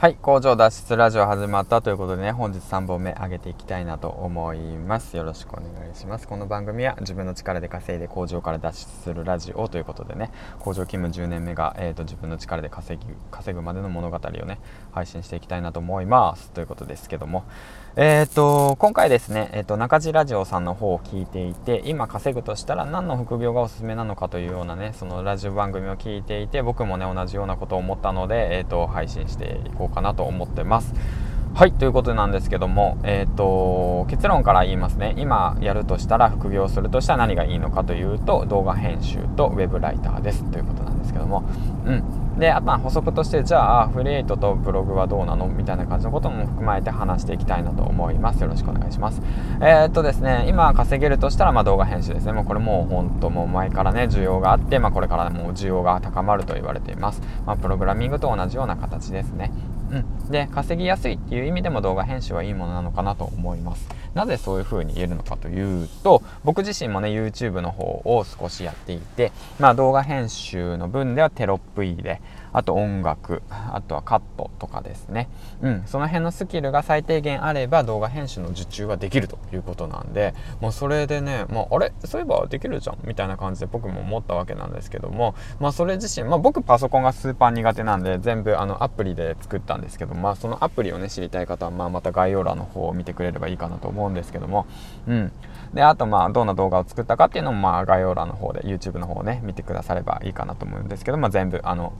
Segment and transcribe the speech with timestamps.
[0.00, 5.14] はい工場脱出ラジオ始まったということでね本日3本目上げていきたいなと思います。
[5.18, 6.26] よろしくお願いします。
[6.26, 14.58] この番組は自分の力で稼いで工場から脱出するラジオということでね工場勤務10年目が、えーと、自分の力で稼ぎ稼ぐまでの物語をね
[14.90, 16.50] 配信していきたいなと思います。
[16.52, 17.44] ということですけども。
[17.96, 30.94] えーと、今回ですね、えーと、中地ラジオさんの方を聞いていて今稼ぐとしたら何の副業がおすすめなのかというようなねそのラジオ番組を聞いていて僕もね同じようなことを思ったので、えーと配信していこうかなと思ってます。
[31.52, 35.14] はいということなんですけども、えーと、結論から言いますね。
[35.18, 40.44] 今やるとしたら副業するとしたら何がいいのかというと動画編集とウェブライターです。
[40.44, 41.42] ということなんですけども、
[41.86, 45.48] うん、であとは補足としてじゃあアフリエイトとブログはどうなの？
[45.48, 48.40] みたいな感じのことも含まれて話していきたいなと思います。
[48.42, 49.20] よろしくお願いします。
[49.60, 52.32] えー、っとですね今稼げるとしたらま動画編集ですね。
[52.32, 59.50] もうこれもう本当もう前からね需要があって、まあ、これからもう需要が高まると言われています、まあ、プログラミングと同じような形ですね。
[59.90, 63.88] うん、で稼ぎやすいっていう意味でも動画編集はいいものなのかなと思います。
[64.14, 72.20] なぜそういう風に言えるのかというと僕自身もね YouTube の方を少しやっていてまあ動画編集の分ではテロップ入れ
[72.52, 75.28] あと音楽あとはカットとかですね、
[75.62, 81.92] うん、その辺のスキルが最低限あれば動画編集の受注はできるということなんでもうそれでね、まあ、あれ？
[82.04, 94.66] そういえばできるじゃんみたいな感じで僕も思ったわけなんですけども、まあ、それ自身、まあ、僕パソコンがスーパー苦手なんで全部あのアプリで作ったんですけど、まあ、そのアプリをね知りたい方は、まあ、また概要欄の方を見てくれればいいかなと思うんですけども、
[95.08, 95.32] うん、
[95.72, 101.92] であとまあどんな動画を作ったかっていうのもまあ概要欄の方で YouTube の方をね見てくださればいいかなと思うんですけど、まあ、全部あの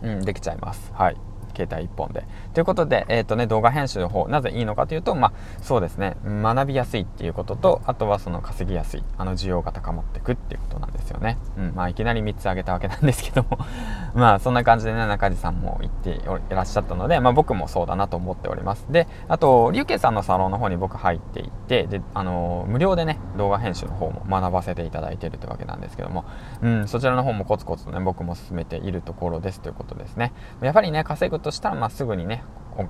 [0.00, 0.92] うん、できちゃいます。
[0.94, 1.16] はい。
[1.58, 2.24] 携帯1本で。
[2.54, 11.38] ということで、えっ、ー、とね、動画編集の方、なぜいいのかというと、まあ、そうですね、学びやすいっていうことと、あとはその稼ぎやすい、あの需要が高まっていくっていうことなんですよね。
[11.56, 13.58] うん、まあ、いきなり3つ挙げたわけなんですけども
[14.14, 18.86] まあ、そんな感じでね、中地さんも言っていらっしゃったので、まあ、僕もそうだなと思っております。
[18.90, 26.24] で、あと、龍慶さんのサロンの方に僕入っていって、で、あの無料でね、動画編集の方も学ばせていただいているというわけなんですけども、
[26.62, 30.32] うん、そちらの方もコツコツとね、僕も進めているところですということですね。
[30.60, 32.44] やっぱりね、稼ぐとしたら、まあ、すぐにね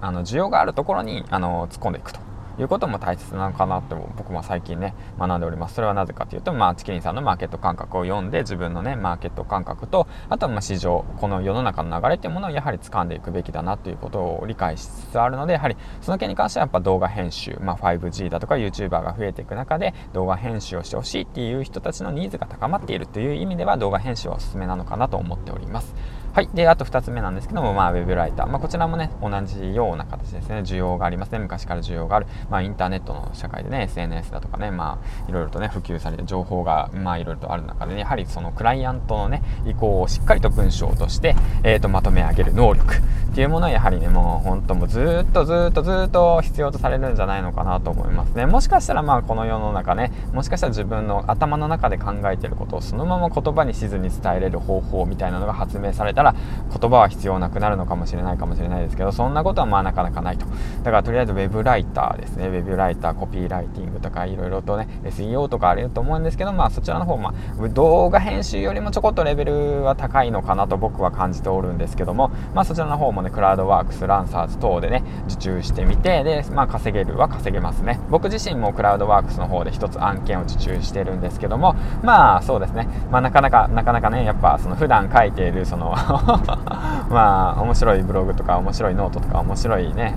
[0.00, 2.20] あの需要があるところにあの突っ込んでいくと
[2.56, 25.92] いうことも大切なのかなって僕も最近ね学んでおりますそれはなぜかというと、まあ、チキリンさんのマーケット感覚を読んで自分のねマーケット感覚とあとはまあ市場この世の中の流れっていうものをやはり掴んでいくべきだなということを理解しつつあるのでやはりその件に関してはやっぱ動画編集、まあ、5G だとか YouTuber が増えていく中で動画編集をしてほしいっていう人たちのニーズが高まっているという意味では動画編集はおすすめなのかなと思っております。
[26.34, 26.48] はい。
[26.52, 28.46] で、あと2つ目なんですけども、まあ、ウェブライター。
[28.48, 30.62] まあ、こちらもね、同じような形ですね。
[30.62, 31.38] 需要がありますね。
[31.38, 32.26] 昔から需要がある。
[32.50, 48.46] まあ、インターネットの社会でね、SNS だとかね、まあ、いろいろとね、普及されて情報が、まあ、いろいろとある中で、ね、やはりそのクライアントのね、意向をしっかりと文章として、えっ、ー、と、まとめ上げる能力っていうものは、やはりね、もう、本当もうずっとずっとずっと必要とされるんじゃないのかなと思いますね。
[48.46, 60.46] もしかしたら、まあ、この世の中ね、もしかしたら自分の頭の中で考えてることをそのまま言葉にしずに伝えれる方法みたいなのが発明されたら、言葉は必要なくなるのかもしれないかもしれないですけどそんなことはまあなかなかないと。
[60.82, 62.48] だからとりあえずウェブライターですね。
[62.48, 78.00] ウェブライターコピーライティングとかいろいろとね SEO とかあると思うんですけどまあそちらの方まあ動画編集よりもちょこっとレベルは高いのかなと僕は感じておるんですけどもまあそちらの方もねクラウドワークスランサーズ等でね受注してみてでまあ稼げるは稼げますね。
[78.10, 82.88] 僕自身もクラウドワークスの方で一つ案件を受注してるんですけどもまあそうですね。
[83.10, 85.94] まあなかなかなかなかねやっぱその普段書いているその
[87.10, 90.16] まあ面白いブログとか面白いノートとか面白いね、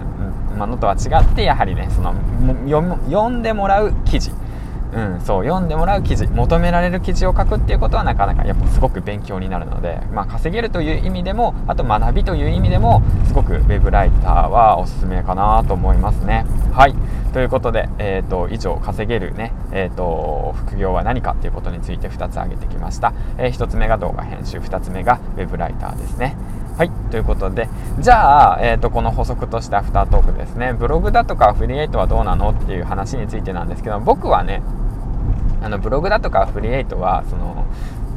[0.51, 2.13] うんまあ、ノートは違ってやはりねその
[2.67, 4.31] 読んでもらう記事。
[4.93, 16.45] うん、そう読んでもらう記事求められる記事を書くっていうことはなかなかやっぱすごく勉強になるので、まあ、稼げるという意味でもあと学びという意味でもすごくウェブライターはおすすめかなと思いますね。
[16.73, 16.95] はい
[17.33, 26.35] ということで、えーと、以上稼げるね、えーと、副業は何かということについて2つ挙げてきました、えー、1つ目が動画編集2つ目がウェブライターですね。
[26.77, 27.67] はい、ということで、
[27.97, 34.61] じゃあ、えーと、この補足としてアフタートークですね、ブログだとかアフリエイトはどうなのっていう話についてなんですけど、僕はね、
[35.63, 37.65] あのブログだとかアフリエイトは、その、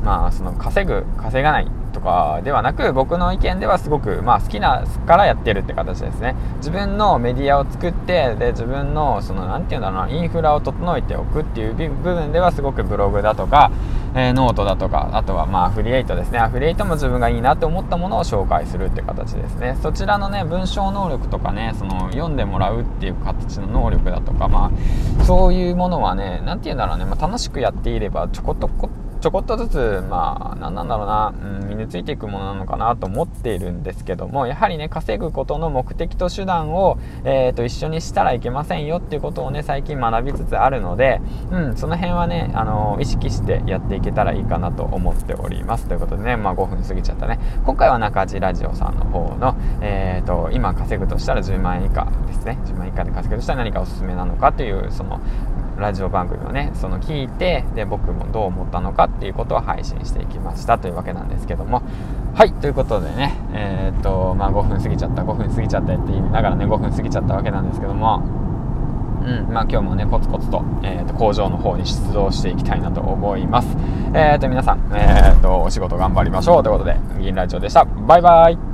[0.05, 6.37] まあ、その稼ぐ、稼がないとかではなく僕の意見ではすごく、まあ、好きなからやってるって形ですね。
[6.59, 13.71] 自分のメディアを作ってで自分のその何て言うんだろうなインフラを整えておくっていう部分ではすごくブログだとか、
[14.15, 16.39] えー、ノートだとかあとはまあアフリエイトですね。
[16.39, 19.79] アフリエイトも自分がいいなって思ったものを紹介するって形ですね。
[19.83, 24.71] そちらのね文章能力とかねその読んでもらうっていう形の能力だとかま
[25.21, 41.21] あそういうものはね何て言うんだろうね、まあ、楽しくやっていればちょこっとこっちょこっとずつまあ何なんだろうな、うん、身についていくものなのかなと思っているんですけどもやはりね稼ぐことの目的と手段を、えーと、一緒にしたらいけませんよっていうことをね最近学びつつあるので、
[41.51, 45.87] うん、その辺はねあの意識してやっていけたらいいかなと思っております。
[45.87, 47.39] ということでね、まあ、5分過ぎちゃったね。
[47.67, 52.59] 今回は中地ラジオさんの方の、えーと、と今稼ぐとしたら10万円以下ですね。
[52.65, 55.21] 10万円以下で稼ぐとしたら何かおすすめなのかというその
[55.81, 61.83] ラジオ番組をねその聞いてで僕もどう思ったのかっていうことを配信していきましたというわけなんですけども。
[62.35, 65.23] はいということでねえー、っとまあ5分過ぎちゃった。
[65.23, 65.95] 5分過ぎちゃった。
[65.95, 68.23] って言いながらね5分過ぎちゃったわけなんですけども。
[69.21, 73.77] うんまあ、今日もねコツコツと,、えーと、工場の方に出動していきたいなと思います。
[74.15, 77.85] えーと、皆さん、えーと、とお仕事頑張りましょうということで銀ラジオでした。
[77.85, 78.70] バイバイ。